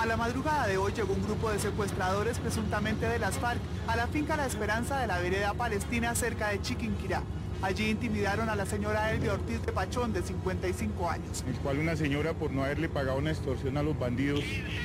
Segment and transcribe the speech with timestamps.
[0.00, 3.96] A la madrugada de hoy llegó un grupo de secuestradores presuntamente de las FARC a
[3.96, 7.22] la finca La Esperanza de la vereda palestina cerca de Chiquinquirá.
[7.60, 11.44] Allí intimidaron a la señora Elvia Ortiz de Pachón, de 55 años.
[11.46, 14.42] El cual una señora, por no haberle pagado una extorsión a los bandidos,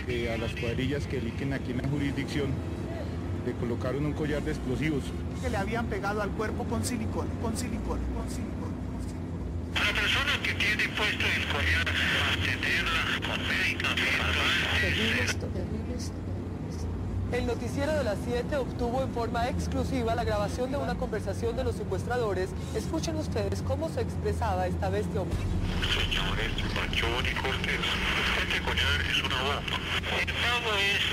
[0.10, 2.48] eh, a las cuadrillas que eligen aquí en la jurisdicción,
[3.46, 5.06] le colocaron un collar de explosivos.
[5.42, 8.76] Que le habían pegado al cuerpo con silicón, con silicón, con silicón.
[9.76, 11.86] La persona que tiene puesto el collar,
[12.36, 13.05] mantenerla
[17.32, 21.66] El noticiero de las 7 obtuvo en forma exclusiva la grabación de una conversación de
[21.66, 22.50] los secuestradores.
[22.74, 25.38] Escuchen ustedes cómo se expresaba esta bestia hombre.
[25.92, 27.82] Señores, Pachón y Cortés,
[28.42, 29.78] este collar es una bomba.
[30.16, 31.04] El pago es,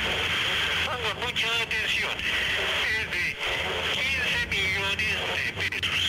[0.86, 2.14] ponga mucha atención,
[2.86, 3.36] es de
[3.98, 6.00] 15 millones de pesos.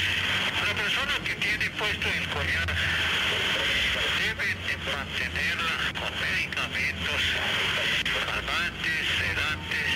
[0.61, 2.69] La persona que tiene puesto el collar
[4.21, 5.82] debe de mantenerla
[6.33, 7.21] medicamentos
[8.25, 9.89] calmantes, sedantes,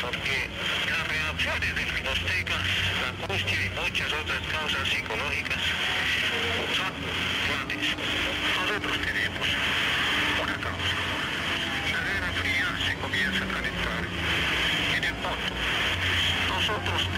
[0.00, 0.48] porque
[0.88, 2.56] cambia opciones de finosteca,
[3.02, 5.62] la angustia y muchas otras causas psicológicas
[6.76, 6.92] son
[7.46, 7.86] grandes.
[8.56, 9.48] Nosotros tenemos
[10.42, 10.96] una causa.
[11.92, 14.02] La guerra fría se comienza a calentar
[14.96, 15.52] en el mundo.
[16.48, 17.15] Nosotros